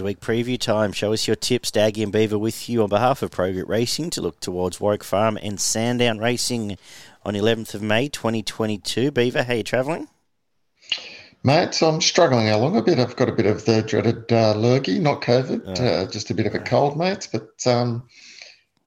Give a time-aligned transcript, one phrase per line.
[0.00, 0.92] Midweek preview time.
[0.92, 1.70] Show us your tips.
[1.70, 5.36] Daggy and Beaver with you on behalf of Progrit Racing to look towards Warwick Farm
[5.42, 6.78] and Sandown Racing
[7.22, 9.10] on 11th of May 2022.
[9.10, 10.08] Beaver, how you travelling?
[11.44, 12.98] Mate, I'm struggling along a bit.
[12.98, 15.84] I've got a bit of the dreaded uh, lurgy, not COVID, oh.
[15.84, 18.08] uh, just a bit of a cold, mate, but um,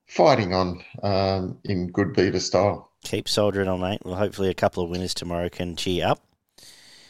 [0.08, 2.90] fighting on um, in good Beaver style.
[3.04, 4.00] Keep soldiering on, mate.
[4.04, 6.20] Well, hopefully a couple of winners tomorrow can cheer up.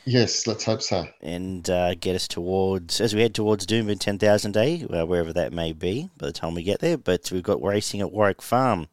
[0.06, 1.06] Yes, let's hope so.
[1.22, 5.52] And uh, get us towards, as we head towards Doomben 10,000 Day, uh, wherever that
[5.52, 6.98] may be by the time we get there.
[6.98, 8.88] But we've got racing at Warwick Farm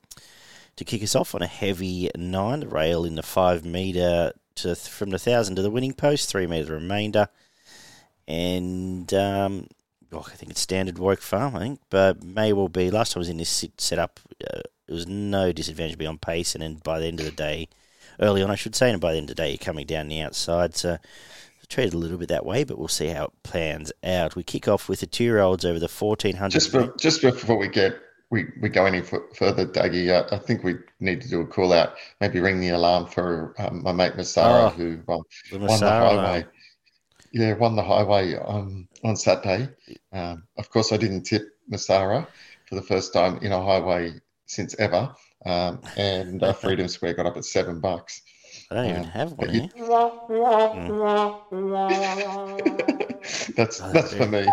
[0.77, 2.61] to kick us off on a heavy nine.
[2.61, 6.73] Rail in the five metre to from the thousand to the winning post, three metre
[6.73, 7.27] remainder.
[8.27, 9.67] And um,
[10.13, 12.89] oh, I think it's standard Warwick Farm, I think, but may well be.
[12.89, 16.17] Last time I was in this setup, uh, it was no disadvantage to be on
[16.17, 17.67] pace, and then by the end of the day,
[18.21, 20.07] early on, I should say, and by the end of the day, you're coming down
[20.07, 20.75] the outside.
[20.75, 20.97] So
[21.71, 24.35] treated a little bit that way, but we'll see how it plans out.
[24.35, 26.51] We kick off with the two year olds over the 1400.
[26.51, 27.95] Just, just before we get
[28.29, 31.73] we, we go any further, Dougie, uh, I think we need to do a call
[31.73, 35.79] out, maybe ring the alarm for um, my mate Masara, oh, who um, the won
[35.79, 36.45] the highway.
[37.33, 39.69] Yeah, won the highway on, on Saturday.
[40.13, 42.25] Um, of course, I didn't tip Masara
[42.69, 44.13] for the first time in a highway
[44.45, 45.13] since ever.
[45.45, 48.21] Um, and uh, Freedom Square got up at seven bucks.
[48.69, 49.53] I don't even um, have one.
[49.53, 49.61] You...
[53.55, 54.45] that's oh, that's for me.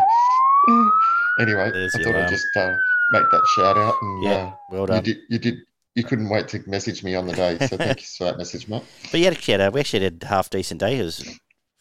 [1.40, 2.74] Anyway, There's I thought I'd just uh,
[3.10, 3.94] make that shout out.
[4.00, 5.04] And, yeah, uh, well done.
[5.04, 5.58] You did, you did.
[5.94, 8.68] You couldn't wait to message me on the day, so thank you for that message,
[8.68, 8.82] mate.
[9.10, 10.98] But yeah, actually had a, we actually had a half decent day.
[10.98, 11.38] It was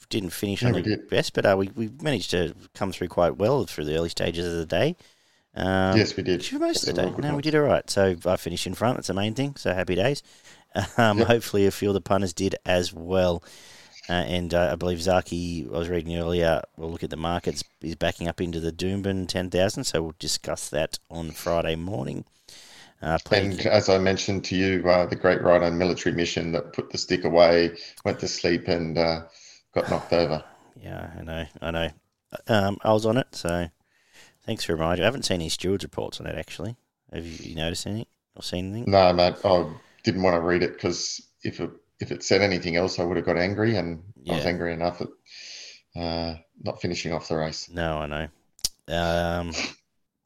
[0.09, 3.65] didn't finish on the best, but uh, we we managed to come through quite well
[3.65, 4.95] through the early stages of the day.
[5.57, 6.45] Um, yes, we did.
[6.45, 7.13] For most of the day.
[7.17, 7.89] No, we did all right.
[7.89, 8.97] So I finished in front.
[8.97, 9.55] That's the main thing.
[9.55, 10.23] So happy days.
[10.97, 11.27] Um, yep.
[11.27, 13.41] Hopefully, a few of the punters did as well.
[14.07, 17.63] Uh, and uh, I believe Zaaki, I was reading earlier, we'll look at the markets,
[17.81, 19.85] is backing up into the Doomben 10,000.
[19.85, 22.25] So we'll discuss that on Friday morning.
[23.01, 26.73] Uh, and as I mentioned to you, uh, the great rider on military mission that
[26.73, 29.23] put the stick away, went to sleep, and uh,
[29.73, 30.43] got knocked over.
[30.79, 31.45] Yeah, I know.
[31.59, 31.89] I know.
[32.47, 33.67] Um, I was on it, so
[34.47, 35.03] Thanks for reminding.
[35.03, 36.77] I haven't seen any stewards reports on it actually.
[37.11, 38.91] Have you, noticed anything or seen anything?
[38.91, 39.35] No, mate.
[39.43, 39.69] I
[40.03, 41.69] didn't want to read it because if it
[41.99, 44.33] if it said anything else, I would have got angry, and yeah.
[44.33, 47.69] I was angry enough at uh, not finishing off the race.
[47.69, 48.27] No, I know.
[48.87, 49.51] Um,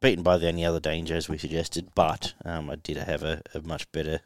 [0.02, 3.42] beaten by the only other danger, as we suggested, but um, I did have a,
[3.56, 4.20] a, much better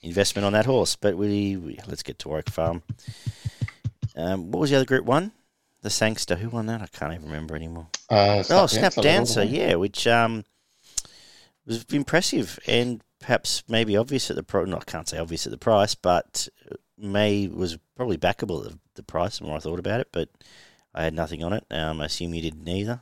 [0.00, 0.96] investment on that horse.
[0.96, 2.82] But we, we let's get to Warwick Farm.
[4.16, 5.32] Um, what was the other group one?
[5.86, 6.34] The Sangster.
[6.34, 6.82] Who won that?
[6.82, 7.86] I can't even remember anymore.
[8.10, 10.44] Uh, Snap oh, Snap Dancer, Dancer yeah, which um,
[11.64, 14.64] was impressive and perhaps maybe obvious at the pro.
[14.64, 16.48] No, I can't say obvious at the price, but
[16.98, 19.38] May was probably backable at the price.
[19.38, 20.28] The more I thought about it, but
[20.92, 21.64] I had nothing on it.
[21.70, 23.00] Um, I assume you didn't either.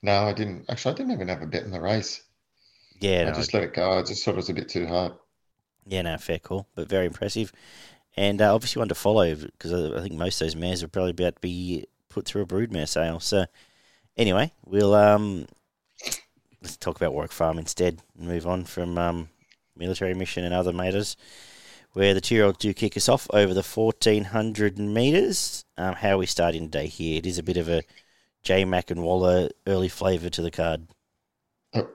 [0.00, 0.64] No, I didn't.
[0.70, 2.22] Actually, I didn't even have a bet in the race.
[2.98, 3.98] Yeah, I no, just let it go.
[3.98, 5.12] I just thought it was a bit too hard.
[5.86, 7.52] Yeah, no, fair call, but very impressive
[8.16, 11.10] and uh, obviously one to follow because I, think most of those mares are probably
[11.10, 13.20] about to be put through a broodmare sale.
[13.20, 13.46] So
[14.16, 15.46] anyway, we'll um,
[16.62, 19.28] let's talk about Warwick Farm instead and move on from um,
[19.76, 21.16] military mission and other matters.
[21.92, 25.64] Where the two-year-olds do kick us off over the 1400 metres.
[25.78, 27.18] Um, how are we starting today here?
[27.18, 27.82] It is a bit of a
[28.42, 30.88] J Mac and Waller early flavour to the card.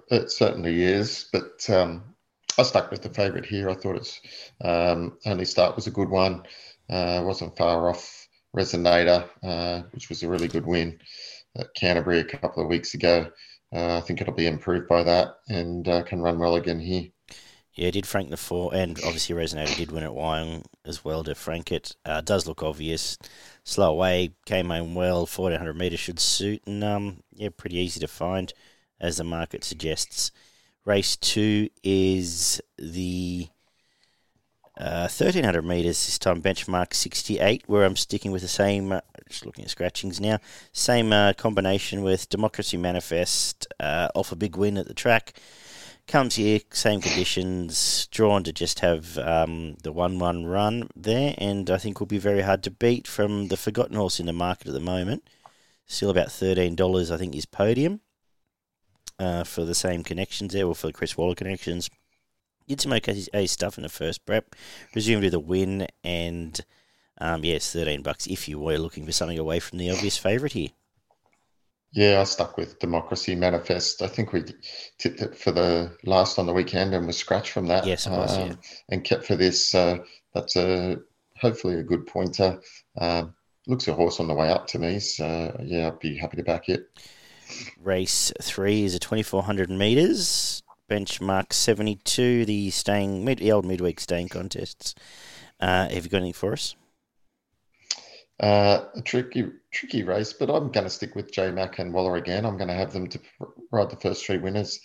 [0.10, 2.09] It certainly is, but um,
[2.60, 3.70] I stuck with the favourite here.
[3.70, 4.20] I thought its
[4.62, 6.44] um, only start was a good one.
[6.90, 11.00] Uh, wasn't far off Resonator, uh, which was a really good win
[11.56, 13.32] at Canterbury a couple of weeks ago.
[13.74, 17.08] Uh, I think it'll be improved by that and uh, can run well again here.
[17.76, 21.36] Yeah, did frank the four, and obviously Resonator did win at Wyong as well to
[21.36, 21.96] frank it.
[22.04, 23.18] Uh, does look obvious.
[23.64, 25.20] Slow away, came home well.
[25.20, 28.52] 1400 metres should suit, and um, yeah, pretty easy to find
[29.00, 30.32] as the market suggests.
[30.86, 33.48] Race two is the
[34.80, 39.46] uh, 1300 metres, this time benchmark 68, where I'm sticking with the same, uh, just
[39.46, 40.40] looking at scratchings now,
[40.72, 45.34] same uh, combination with Democracy Manifest uh, off a big win at the track.
[46.08, 51.70] Comes here, same conditions, drawn to just have um, the 1 1 run there, and
[51.70, 54.68] I think will be very hard to beat from the forgotten horse in the market
[54.68, 55.30] at the moment.
[55.88, 58.00] Still about $13, I think, is podium
[59.20, 61.90] uh, for the same connections there, or for the Chris Waller connections.
[62.68, 64.56] Did some okay A stuff in the first prep,
[64.96, 66.60] resumed with a win, and
[67.20, 70.54] um, yes, thirteen bucks if you were looking for something away from the obvious favourite
[70.54, 70.70] here.
[71.92, 74.04] Yeah, I stuck with Democracy Manifest.
[74.04, 74.44] I think we
[75.00, 77.88] tipped it for the last on the weekend and was scratched from that.
[77.88, 78.38] Yes, was.
[78.38, 78.56] Um, yeah.
[78.90, 79.74] And kept for this.
[79.74, 79.98] Uh,
[80.36, 80.98] that's a
[81.36, 82.62] hopefully a good pointer.
[83.00, 83.34] Um,
[83.66, 85.00] looks a horse on the way up to me.
[85.00, 86.88] So yeah, I'd be happy to back it.
[87.82, 94.30] Race three is a 2400 metres, benchmark 72, the staying mid, the old midweek staying
[94.30, 94.96] contests.
[95.60, 96.76] Uh, have you got anything for us?
[98.40, 102.16] Uh, a tricky, tricky race, but I'm going to stick with J Mac and Waller
[102.16, 102.46] again.
[102.46, 103.20] I'm going to have them to
[103.72, 104.80] ride the first three winners.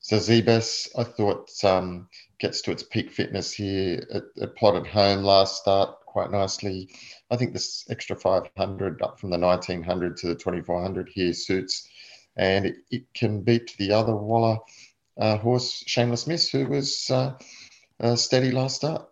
[0.00, 4.06] So Zebus, I thought um, gets to its peak fitness here.
[4.10, 6.88] It, it plotted home last start quite nicely.
[7.30, 11.88] I think this extra 500 up from the 1900 to the 2400 here suits,
[12.38, 14.58] and it, it can beat the other Waller
[15.18, 17.34] uh, horse, Shameless Miss, who was uh,
[18.00, 19.08] uh, steady last start.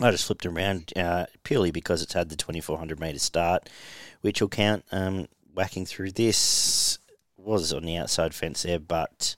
[0.00, 3.68] I just flipped around uh, purely because it's had the 2400 metre start,
[4.20, 4.84] which will count.
[4.92, 6.98] Um, whacking through this
[7.36, 9.34] was on the outside fence there, but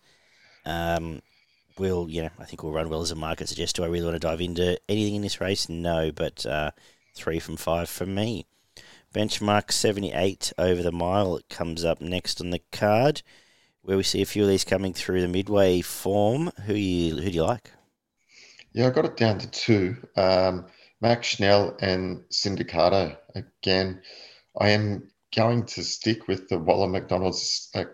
[0.66, 1.22] um,
[1.78, 3.72] will you know I think we'll run well as a market suggests.
[3.72, 5.68] Do I really want to dive into anything in this race?
[5.68, 6.70] No, but uh,
[7.14, 8.46] three from five for me.
[9.14, 11.36] Benchmark 78 over the mile.
[11.36, 13.22] It comes up next on the card,
[13.82, 16.50] where we see a few of these coming through the midway form.
[16.66, 17.72] Who you who do you like?
[18.72, 19.96] Yeah, I got it down to two.
[20.16, 20.66] Um,
[21.00, 23.16] Max Schnell and Syndicato.
[23.34, 24.02] Again,
[24.58, 27.84] I am going to stick with the Waller McDonald's uh,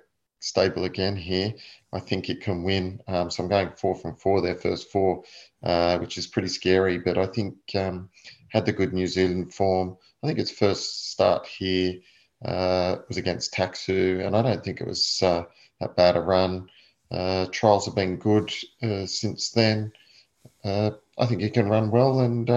[0.40, 1.54] stable again here.
[1.92, 3.00] I think it can win.
[3.08, 5.22] Um, so I'm going four from four, their first four,
[5.62, 6.98] uh, which is pretty scary.
[6.98, 8.10] But I think um,
[8.48, 9.96] had the good New Zealand form.
[10.22, 12.00] I think its first start here
[12.44, 15.44] uh, was against Taxu, and I don't think it was uh,
[15.80, 16.68] that bad a run.
[17.10, 18.52] Uh, trials have been good
[18.82, 19.92] uh, since then.
[20.64, 22.48] Uh, I think he can run well and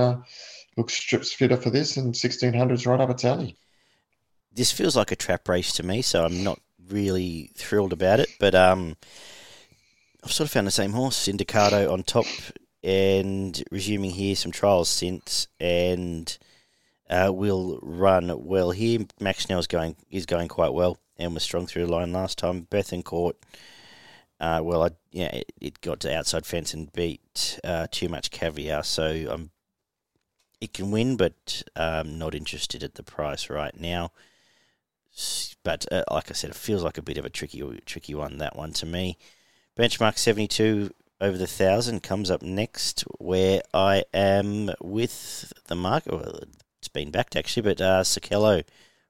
[0.78, 3.56] looks strips fitter for this, and 1600's right up its alley.
[4.52, 6.60] This feels like a trap race to me, so I'm not
[6.90, 8.30] really thrilled about it.
[8.40, 8.98] But um,
[10.24, 12.26] I've sort of found the same horse, Syndicato, on top,
[12.84, 16.38] and resuming here some trials since, and
[17.10, 19.00] uh, will run well here.
[19.20, 22.68] Max is going is going quite well and was strong through the line last time.
[22.72, 23.34] Bethencourt,
[24.40, 28.31] uh, well, I, yeah, it, it, got to outside fence and beat uh, too much
[28.31, 29.52] caviar, so I'm
[30.62, 34.12] it can win, but um, not interested at the price right now.
[35.64, 38.38] But uh, like I said, it feels like a bit of a tricky, tricky one.
[38.38, 39.18] That one to me.
[39.78, 46.13] Benchmark seventy two over the thousand comes up next, where I am with the market.
[46.13, 46.39] Well,
[46.80, 48.63] it's been backed actually, but uh, Sakello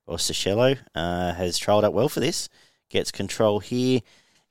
[0.07, 2.49] or Sichello uh, has trialled up well for this.
[2.89, 4.01] Gets control here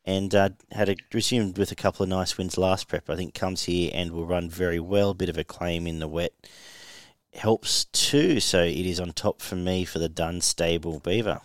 [0.05, 3.10] and uh, had a, resumed with a couple of nice wins last prep.
[3.10, 5.12] I think comes here and will run very well.
[5.12, 6.32] Bit of a claim in the wet
[7.34, 8.38] helps too.
[8.40, 11.40] So it is on top for me for the Dunstable Beaver.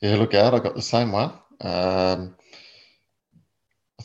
[0.00, 0.54] Yeah, look out!
[0.54, 1.32] I got the same one.
[1.60, 2.36] Um,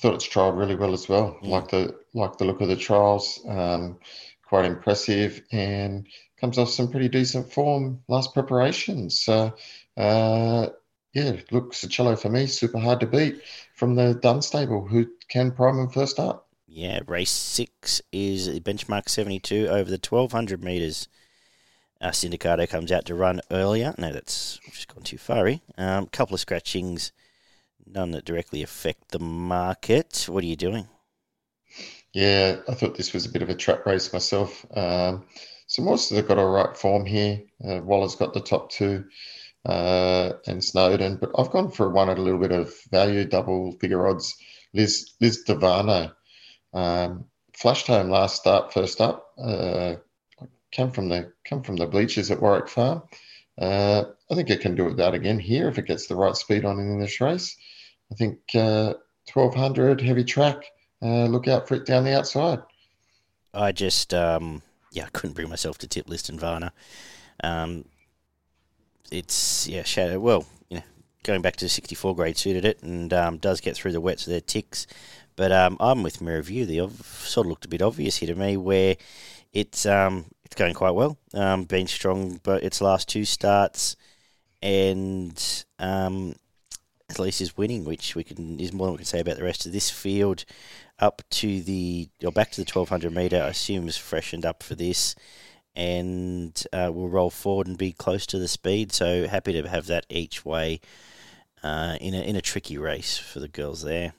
[0.03, 1.37] thought it's trialled really well as well.
[1.41, 1.49] Yeah.
[1.49, 3.97] Like the like the look of the trials, um,
[4.45, 6.05] quite impressive, and
[6.41, 9.21] comes off some pretty decent form last preparations.
[9.21, 9.55] So,
[9.95, 10.67] uh,
[11.13, 13.41] yeah, look, Sichello for me, super hard to beat
[13.75, 16.49] from the Dunn stable, who can prime him first up.
[16.67, 21.07] Yeah, race six is benchmark 72 over the 1200 metres.
[22.01, 23.95] Uh, Syndicato comes out to run earlier.
[23.97, 25.47] No, that's just gone too far.
[25.47, 27.13] A um, couple of scratchings,
[27.85, 30.25] none that directly affect the market.
[30.27, 30.87] What are you doing?
[32.13, 34.65] Yeah, I thought this was a bit of a trap race myself.
[34.75, 35.25] Um,
[35.67, 37.41] so of them got a right form here.
[37.67, 39.05] Uh, Waller's got the top two
[39.65, 43.71] uh, and Snowden, but I've gone for one at a little bit of value, double
[43.79, 44.35] figure odds.
[44.73, 46.13] Liz Liz Devano
[46.73, 49.31] um, flashed home last start, first up.
[49.37, 49.95] Uh,
[50.75, 53.03] come from the come from the bleachers at Warwick Farm.
[53.57, 56.35] Uh, I think it can do it that again here if it gets the right
[56.35, 57.55] speed on in this race.
[58.13, 58.93] I think uh,
[59.33, 60.65] 1200 heavy track.
[61.01, 62.61] Uh, look out for it down the outside.
[63.55, 66.71] I just um, yeah, I couldn't bring myself to tip list Liston Varna.
[67.43, 67.85] Um,
[69.11, 70.19] it's yeah, shadow.
[70.19, 70.83] Well, you know,
[71.23, 74.27] going back to the 64 grade suited it and um, does get through the wets
[74.27, 74.85] of their ticks.
[75.35, 76.65] But um, I'm with Mirror View.
[76.67, 78.95] The sort of looked a bit obvious here to me, where
[79.53, 81.17] it's um, it's going quite well.
[81.33, 83.95] Um, been strong, but its last two starts,
[84.61, 86.35] and um,
[87.19, 89.43] at least is winning, which we can is more than we can say about the
[89.43, 90.45] rest of this field.
[90.99, 94.75] Up to the or back to the 1200 meter, I assume is freshened up for
[94.75, 95.15] this,
[95.75, 98.91] and uh, will roll forward and be close to the speed.
[98.91, 100.81] So happy to have that each way
[101.63, 104.13] uh, in a in a tricky race for the girls there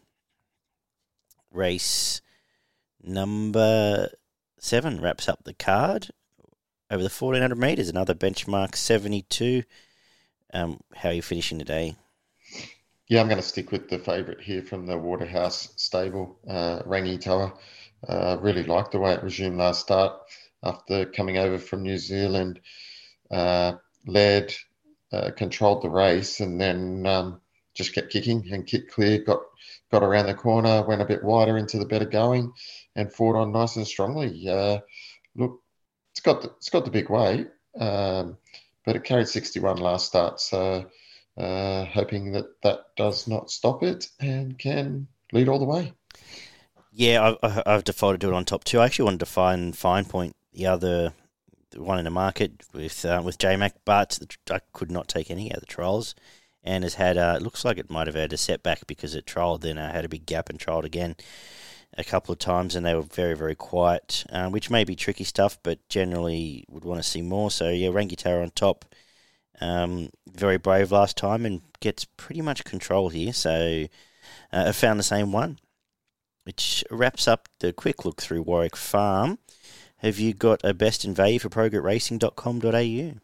[1.55, 2.21] race
[3.03, 4.11] number
[4.59, 6.09] seven wraps up the card
[6.91, 7.89] over the 1400 metres.
[7.89, 9.63] Another benchmark 72.
[10.53, 11.97] Um, how are you finishing today?
[13.07, 17.55] Yeah, I'm going to stick with the favourite here from the Waterhouse stable, uh, Rangitoa.
[18.09, 20.19] Uh, really liked the way it resumed last start
[20.63, 22.61] after coming over from New Zealand.
[23.31, 23.75] Uh,
[24.07, 24.55] led,
[25.13, 27.41] uh, controlled the race, and then um,
[27.75, 29.41] just kept kicking and kicked clear, got
[29.91, 32.53] got around the corner, went a bit wider into the better going,
[32.97, 34.49] and fought on nice and strongly.
[34.49, 34.79] Uh,
[35.37, 35.61] look,
[36.13, 38.39] it's got the, it's got the big weight, um,
[38.87, 40.87] but it carried 61 last start, so
[41.37, 45.93] uh, hoping that that does not stop it and can lead all the way.
[46.93, 48.79] Yeah, I've, I've defaulted to it on top two.
[48.79, 51.13] I actually wanted to find Fine Point, the other
[51.75, 54.19] one in the market with uh, with JMac, but
[54.51, 56.15] I could not take any of the trials,
[56.63, 59.27] and has had uh, it looks like it might have had a setback because it
[59.27, 61.17] trialled then uh, had a big gap and trialled again
[61.97, 65.25] a couple of times, and they were very very quiet, uh, which may be tricky
[65.25, 67.51] stuff, but generally would want to see more.
[67.51, 68.85] So yeah, Rangitaro on top,
[69.61, 73.33] um, very brave last time and gets pretty much control here.
[73.33, 73.87] So
[74.53, 75.59] uh, I found the same one
[76.45, 79.39] which wraps up the quick look through Warwick Farm.
[79.99, 83.21] Have you got a best in value for progretracing.com.au?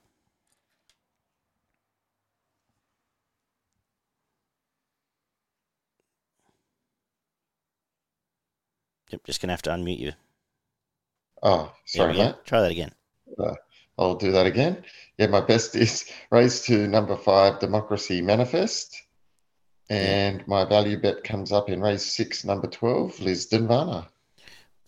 [9.10, 10.12] Yep, just going to have to unmute you.
[11.42, 12.37] Oh, sorry, mate.
[12.44, 12.92] Try that again.
[13.38, 13.54] Uh,
[14.00, 14.83] I'll do that again.
[15.19, 18.97] Yeah, my best is race to number five, Democracy Manifest.
[19.90, 24.09] And my value bet comes up in race six, number 12, Liz Varna.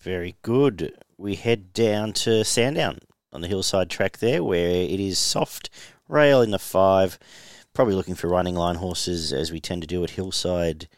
[0.00, 0.96] Very good.
[1.18, 3.00] We head down to Sandown
[3.32, 5.70] on the hillside track there, where it is soft
[6.08, 7.18] rail in the five.
[7.74, 10.88] Probably looking for running line horses as we tend to do at hillside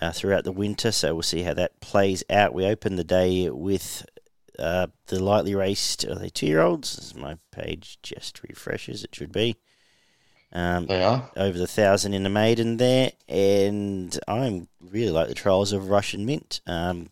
[0.00, 0.90] uh, throughout the winter.
[0.90, 2.54] So we'll see how that plays out.
[2.54, 4.04] We open the day with
[4.58, 7.14] uh, the lightly raced, are they two year olds?
[7.14, 9.56] My page just refreshes, it should be.
[10.52, 15.34] Um, they are over the thousand in the maiden there, and I'm really like the
[15.34, 16.60] trials of Russian Mint.
[16.66, 17.10] Um,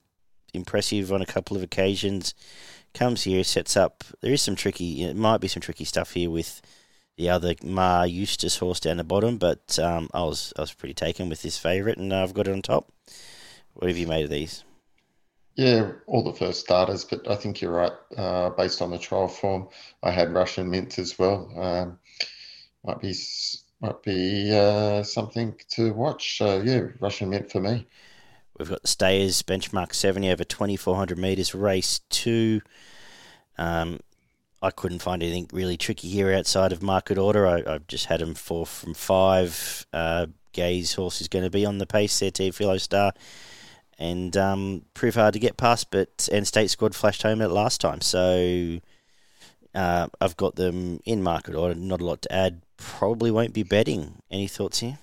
[0.55, 2.35] impressive on a couple of occasions.
[2.95, 4.05] Comes here, sets up.
[4.23, 5.05] There is some tricky.
[5.05, 6.63] It might be some tricky stuff here with
[7.17, 10.95] the other Maher Eustace horse down the bottom, but um, I was I was pretty
[10.95, 12.91] taken with this favourite, and I've got it on top.
[13.75, 14.65] What have you made of these?
[15.57, 17.93] Yeah, all the first starters, but I think you're right.
[18.17, 19.69] Uh, based on the trial form,
[20.03, 21.51] I had Russian Mint as well.
[21.57, 21.99] Um,
[22.85, 23.15] might be
[23.81, 26.37] might be uh, something to watch.
[26.39, 27.87] So yeah, Russian Mint for me.
[28.59, 32.61] We've got the Stayers benchmark 70 over 2400 metres, race two.
[33.59, 34.01] Um,
[34.63, 37.47] I couldn't find anything really tricky here outside of market order.
[37.47, 39.87] I, have just had them four from five.
[39.93, 43.13] Uh, Gaze horse is going to be on the pace there, Teofilo Star.
[43.99, 47.81] And um, prove hard to get past, but and State Squad flashed home at last
[47.81, 48.03] time.
[48.03, 48.79] So
[49.75, 51.75] uh, I've got them in market order.
[51.75, 52.63] Not a lot to add.
[52.77, 54.21] Probably won't be betting.
[54.31, 54.99] Any thoughts here?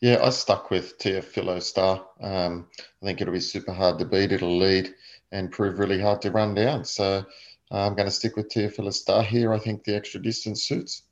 [0.00, 2.06] Yeah, I stuck with Tia Teofilo Star.
[2.20, 2.68] Um,
[3.02, 4.32] I think it'll be super hard to beat.
[4.32, 4.94] It'll lead
[5.32, 6.84] and prove really hard to run down.
[6.84, 7.24] So
[7.70, 9.52] I'm going to stick with Tia Teofilo Star here.
[9.52, 11.02] I think the extra distance suits.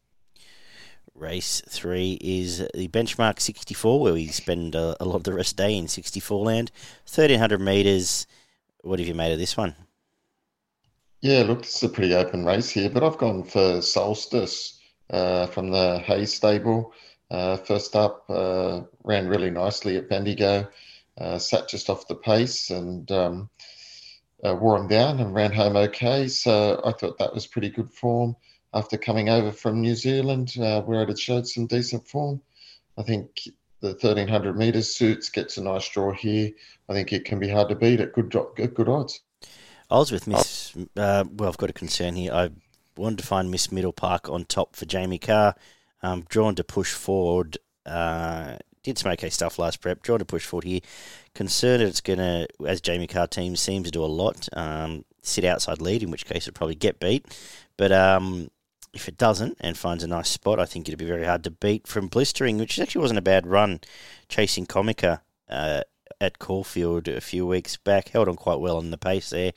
[1.18, 5.56] Race three is the benchmark 64, where we spend a, a lot of the rest
[5.56, 6.70] day in 64 land.
[7.04, 8.26] 1300 metres.
[8.82, 9.74] What have you made of this one?
[11.22, 15.70] Yeah, look, it's a pretty open race here, but I've gone for Solstice uh, from
[15.70, 16.92] the Hay stable.
[17.30, 20.68] Uh, first up, uh, ran really nicely at Bendigo,
[21.18, 23.48] uh, sat just off the pace and um,
[24.44, 26.28] uh, wore him down and ran home okay.
[26.28, 28.36] So I thought that was pretty good form
[28.76, 32.42] after coming over from New Zealand, uh, where it had showed some decent form.
[32.98, 33.48] I think
[33.80, 36.50] the 1300 metres suits, gets a nice draw here.
[36.88, 39.20] I think it can be hard to beat at good, good odds.
[39.90, 40.74] I was with Miss.
[40.96, 42.32] Uh, well, I've got a concern here.
[42.32, 42.50] I
[42.96, 45.54] wanted to find Miss Middle Park on top for Jamie Kah.
[46.02, 47.56] Um, drawn to push forward.
[47.84, 50.02] Uh, did some okay stuff last prep.
[50.02, 50.80] Drawn to push forward here.
[51.34, 55.44] Concerned it's going to, as Jamie Kah team seems to do a lot, um, sit
[55.44, 57.26] outside lead, in which case it'll probably get beat.
[57.76, 58.50] But um,
[58.92, 61.50] if it doesn't and finds a nice spot, I think it'd be very hard to
[61.50, 63.80] beat from blistering, which actually wasn't a bad run
[64.28, 65.82] chasing Comica uh,
[66.20, 68.08] at Caulfield a few weeks back.
[68.08, 69.52] Held on quite well on the pace there.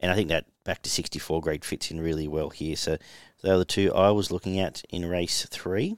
[0.00, 2.76] And I think that back to 64 grade fits in really well here.
[2.76, 2.96] So
[3.42, 5.96] they are the two I was looking at in race three.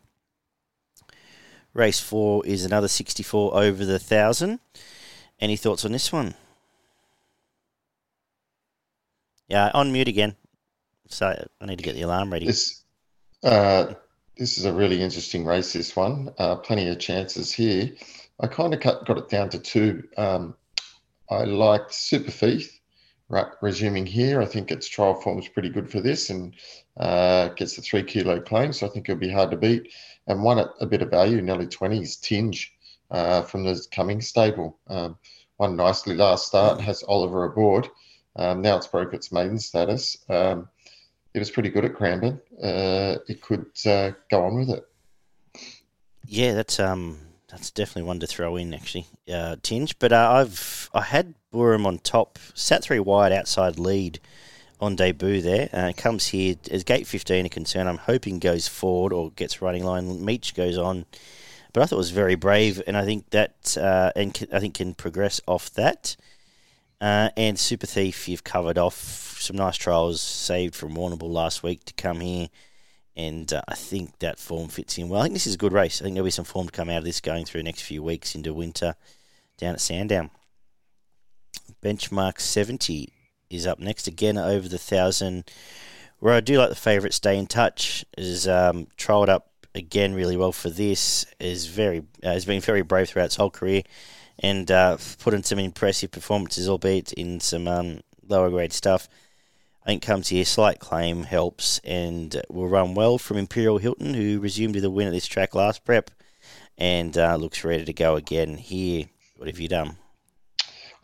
[1.75, 4.61] Race four is another 64 over the 1,000.
[5.41, 6.35] Any thoughts on this one?
[9.49, 10.37] Yeah, on mute again.
[11.13, 12.47] So I need to get the alarm ready.
[12.47, 12.85] This,
[13.45, 13.95] uh,
[14.37, 16.31] this is a really interesting race, this one.
[16.39, 17.91] Uh, plenty of chances here.
[18.41, 20.05] I kind of cut, got it down to two.
[20.17, 20.55] Um,
[21.31, 22.81] I liked Super Thief
[23.33, 24.41] right, resuming here.
[24.43, 26.55] I think its trial form is pretty good for this and
[26.99, 28.73] uh, gets the three kilo claim.
[28.73, 29.93] So I think it'll be hard to beat.
[30.27, 32.73] And one at a bit of value, nearly 20s, Tinge
[33.11, 34.79] uh, from the coming stable.
[34.87, 35.17] Um,
[35.59, 37.89] won nicely last start, has Oliver aboard.
[38.37, 40.17] Um, now it's broke its maiden status.
[40.29, 40.69] Um,
[41.35, 42.41] it was pretty good at Cranbourne.
[42.63, 44.85] Uh, it could uh, go on with it.
[46.27, 49.99] Yeah, that's um that's definitely one to throw in actually, uh, tinge.
[49.99, 54.21] But uh, I've I had Burham on top, sat three wide outside lead
[54.81, 55.69] on debut there.
[55.73, 57.87] Uh, comes here as gate 15 a concern.
[57.87, 60.25] I'm hoping goes forward or gets running line.
[60.25, 61.05] Meach goes on,
[61.73, 64.61] but I thought it was very brave, and I think that uh, and can, I
[64.61, 66.17] think can progress off that.
[67.03, 71.85] Uh, and Super Thief, you've covered off some nice trials saved from Warrnambool last week
[71.87, 72.47] to come here,
[73.17, 75.21] and uh, I think that form fits in well.
[75.21, 76.01] I think this is a good race.
[76.01, 77.83] I think there'll be some form to come out of this going through the next
[77.83, 78.95] few weeks into winter
[79.59, 80.31] down at Sandown.
[81.83, 83.13] Benchmark 70
[83.51, 85.51] is up next again over the thousand.
[86.21, 90.37] Where I do like the favourite, Stay in Touch, is um, trialled up again really
[90.37, 91.27] well for this.
[91.41, 93.83] Is very uh, has been very brave throughout its whole career,
[94.39, 99.09] and uh, put in some impressive performances, albeit in some um, lower grade stuff.
[99.83, 104.39] I think comes here, slight claim helps, and will run well from Imperial Hilton, who
[104.39, 106.11] resumed with a win at this track last prep,
[106.79, 109.07] and uh, looks ready to go again here.
[109.37, 109.97] What have you done?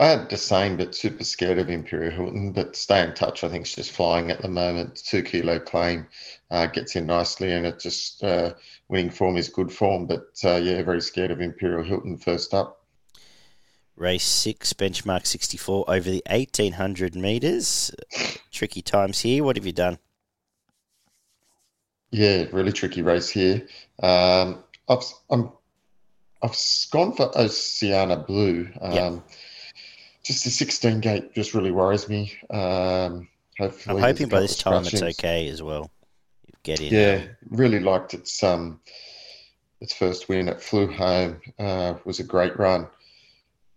[0.00, 2.52] I had the same, but super scared of Imperial Hilton.
[2.52, 3.42] But stay in touch.
[3.42, 4.94] I think just flying at the moment.
[5.04, 6.06] Two kilo claim
[6.52, 8.54] uh, gets in nicely, and it just uh,
[8.88, 10.06] winning form is good form.
[10.06, 12.77] But uh, yeah, very scared of Imperial Hilton first up.
[13.98, 17.90] Race six, benchmark 64 over the 1800 metres.
[18.52, 19.44] Tricky times here.
[19.44, 19.98] What have you done?
[22.10, 23.66] Yeah, really tricky race here.
[24.02, 25.52] Um, I've, I'm,
[26.42, 26.56] I've
[26.90, 28.68] gone for Oceana Blue.
[28.80, 29.22] Um, yep
[30.28, 32.30] just the 16 gate just really worries me.
[32.50, 33.28] Um,
[33.58, 35.90] hopefully I'm hoping by this time it's okay as well.
[36.62, 36.92] Get in.
[36.92, 38.78] Yeah, really liked its um,
[39.80, 41.40] its first win at Flew Home.
[41.58, 42.86] Uh, was a great run,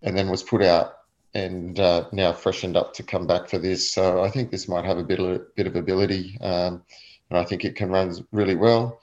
[0.02, 0.98] and then was put out
[1.34, 3.92] and uh, now freshened up to come back for this.
[3.92, 6.84] So I think this might have a bit of bit of ability, um,
[7.30, 9.00] and I think it can run really well.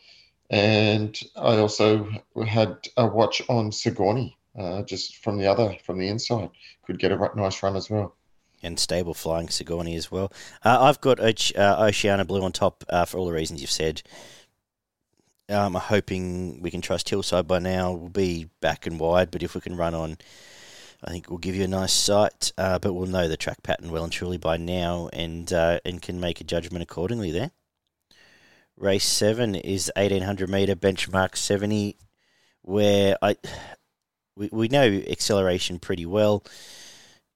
[0.50, 2.08] And I also
[2.46, 6.50] had a watch on Sigourney uh, just from the other, from the inside.
[6.86, 8.14] Could get a nice run as well.
[8.62, 10.32] And stable flying Sigourney as well.
[10.64, 14.02] Uh, I've got uh, Oceana Blue on top uh, for all the reasons you've said.
[15.50, 17.92] Um, I'm hoping we can trust Hillside by now.
[17.92, 20.18] We'll be back and wide, but if we can run on,
[21.02, 22.52] I think we'll give you a nice sight.
[22.58, 26.02] Uh, but we'll know the track pattern well and truly by now, and uh, and
[26.02, 27.30] can make a judgment accordingly.
[27.30, 27.50] There.
[28.76, 31.96] Race seven is 1800 meter benchmark 70,
[32.62, 33.36] where I
[34.36, 36.44] we, we know acceleration pretty well.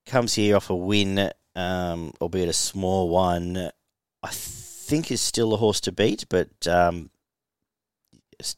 [0.07, 3.71] Comes here off a win, um, albeit a small one.
[4.23, 7.11] I think is still a horse to beat, but um,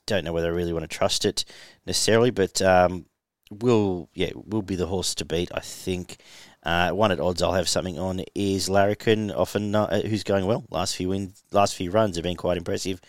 [0.07, 1.45] don't know whether I really want to trust it
[1.87, 2.31] necessarily.
[2.31, 3.07] But um,
[3.51, 5.51] will yeah will be the horse to beat.
[5.55, 6.19] I think.
[6.63, 10.65] Uh, one at odds I'll have something on is Larrikin, often uh, who's going well.
[10.71, 13.03] Last few wins, last few runs have been quite impressive.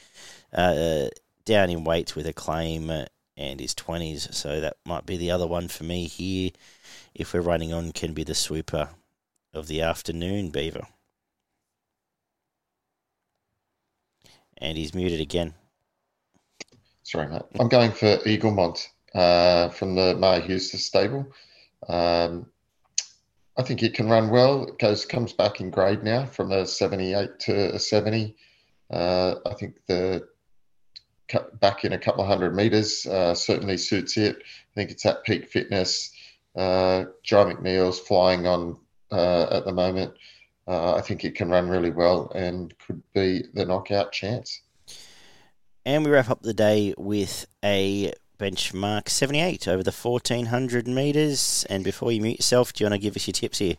[0.52, 1.08] Uh,
[1.46, 2.90] down in weights with a claim
[3.38, 4.34] and his 20s.
[4.34, 6.52] So that might be the other one for me here.
[7.14, 8.90] If we're running on, can be the sweeper
[9.54, 10.88] of the afternoon, Beaver.
[14.58, 15.54] And he's muted again.
[17.04, 17.44] Sorry, mate.
[17.60, 21.26] I'm going for Eaglemont uh, from the Maher Eustace stable.
[21.88, 22.48] Um,
[23.58, 24.66] I think it can run well.
[24.66, 28.36] It goes comes back in grade now from a 78 to a 70.
[28.92, 30.28] Uh, I think the
[31.60, 34.36] back in a couple of hundred meters uh, certainly suits it.
[34.38, 36.12] I think it's at peak fitness.
[36.56, 38.78] Uh, McNeil's flying on
[39.12, 40.14] uh, at the moment.
[40.68, 44.62] Uh, I think it can run really well and could be the knockout chance.
[45.86, 51.66] And we wrap up the day with a benchmark 78 over the 1400 metres.
[51.70, 53.76] And before you mute yourself, do you want to give us your tips here?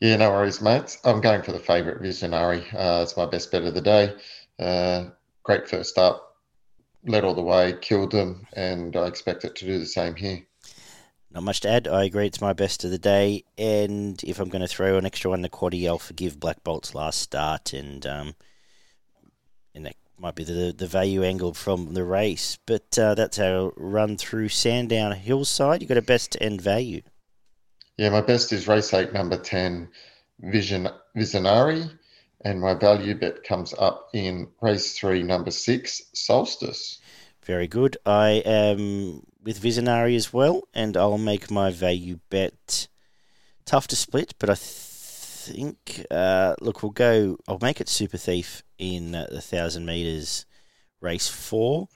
[0.00, 0.98] Yeah, no worries, mates.
[1.04, 2.64] I'm going for the favourite Visionary.
[2.72, 4.14] Uh, it's my best bet of the day.
[4.58, 5.10] Uh,
[5.42, 6.36] great first up,
[7.04, 10.42] led all the way, killed them, and I expect it to do the same here.
[11.30, 11.86] Not much to add.
[11.86, 12.26] I agree.
[12.26, 15.42] It's my best of the day, and if I'm going to throw an extra one,
[15.42, 18.34] the quaddy, I'll forgive Black Bolt's last start, and um,
[19.74, 22.58] and that might be the the value angle from the race.
[22.66, 25.82] But uh, that's our run through Sandown Hillside.
[25.82, 27.02] You got a best and value.
[27.96, 29.88] Yeah, my best is race eight, number ten,
[30.40, 31.90] Vision Visionary
[32.42, 36.98] and my value bet comes up in race three, number six, Solstice.
[37.44, 37.96] Very good.
[38.06, 42.88] I am with Visionary as well, and I'll make my value bet.
[43.64, 44.54] Tough to split, but I
[45.52, 47.36] think uh, look, we'll go.
[47.46, 50.46] I'll make it Super Thief in uh, the thousand meters
[51.00, 51.88] race four,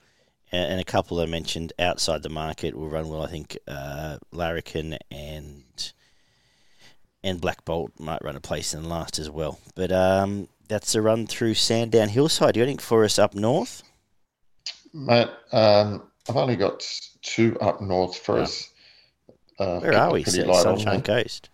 [0.53, 3.23] and a couple I mentioned outside the market will run well.
[3.23, 5.93] I think uh, Larrikin and
[7.23, 9.59] and Black Bolt might run a place in the last as well.
[9.75, 12.55] But um, that's a run through Sandown Hillside.
[12.55, 13.83] Do you think for us up north?
[14.93, 16.87] Mate, um, I've only got
[17.23, 18.71] two up north for us.
[19.59, 20.25] Uh, Where are we?
[20.25, 21.49] Sunshine Coast.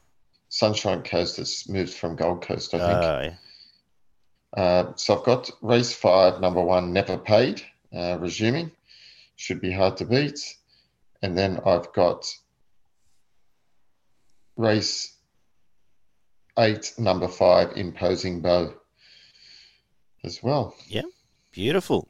[0.51, 3.37] Sunshine Coast has moved from Gold Coast, I think.
[4.57, 4.63] Yeah.
[4.63, 7.63] Uh, so I've got race five, number one, Never Paid,
[7.97, 8.73] uh, resuming.
[9.37, 10.41] Should be hard to beat.
[11.23, 12.27] And then I've got
[14.57, 15.17] race
[16.59, 18.75] eight, number five, Imposing Bow
[20.25, 20.75] as well.
[20.89, 21.03] Yeah,
[21.53, 22.09] beautiful.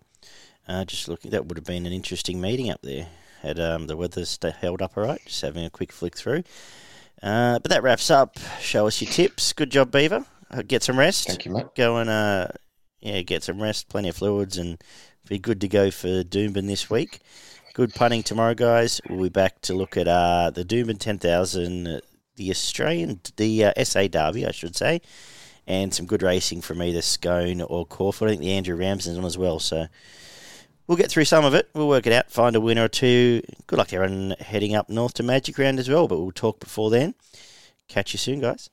[0.67, 3.09] Uh, just looking, that would have been an interesting meeting up there.
[3.43, 4.25] Had um, the weather
[4.61, 5.21] held up all right.
[5.27, 6.45] Just having a quick flick through.
[7.23, 8.39] Uh, but that wraps up.
[8.61, 9.53] Show us your tips.
[9.53, 10.25] Good job, Beaver.
[10.51, 11.29] Uh, get some rest.
[11.29, 11.75] Thank you, mate.
[11.77, 12.49] Go and uh,
[13.01, 13.89] yeah, get some rest.
[13.89, 14.83] Plenty of fluids, and
[15.29, 17.21] be good to go for Doomben this week.
[17.75, 19.01] Good punting tomorrow, guys.
[19.09, 22.03] We'll be back to look at uh, the Doomben 10,000,
[22.37, 25.01] the Australian, the uh, SA Derby, I should say,
[25.69, 28.29] and some good racing from either Scone or Caulfield.
[28.29, 29.61] I think the Andrew Ramsden's on as well.
[29.61, 29.87] So
[30.91, 31.71] we'll get through some of it.
[31.73, 33.43] We'll work it out, find a winner or two.
[33.69, 36.91] Good luck everyone heading up north to Magic Round as well, but we'll talk before
[36.91, 37.15] then.
[37.87, 38.71] Catch you soon, guys.